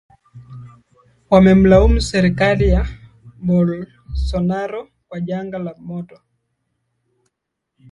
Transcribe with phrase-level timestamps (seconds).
[1.29, 2.83] wamemlaumu serikali ya
[3.45, 6.17] Bolsonaro kwa janga la moto